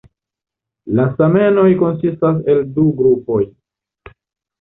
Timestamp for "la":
0.99-1.03